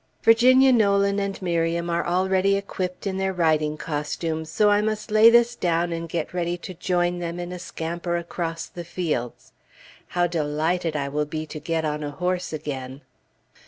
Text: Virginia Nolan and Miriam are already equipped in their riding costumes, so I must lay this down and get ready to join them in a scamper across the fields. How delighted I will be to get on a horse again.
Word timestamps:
Virginia 0.23 0.73
Nolan 0.73 1.19
and 1.19 1.39
Miriam 1.43 1.87
are 1.87 2.03
already 2.07 2.55
equipped 2.57 3.05
in 3.05 3.17
their 3.17 3.33
riding 3.33 3.77
costumes, 3.77 4.49
so 4.49 4.71
I 4.71 4.81
must 4.81 5.11
lay 5.11 5.29
this 5.29 5.55
down 5.55 5.91
and 5.93 6.09
get 6.09 6.33
ready 6.33 6.57
to 6.57 6.73
join 6.73 7.19
them 7.19 7.39
in 7.39 7.51
a 7.51 7.59
scamper 7.59 8.17
across 8.17 8.65
the 8.65 8.83
fields. 8.83 9.51
How 10.17 10.25
delighted 10.25 10.95
I 10.95 11.07
will 11.07 11.25
be 11.27 11.45
to 11.45 11.59
get 11.59 11.85
on 11.85 12.01
a 12.03 12.09
horse 12.09 12.51
again. 12.51 13.01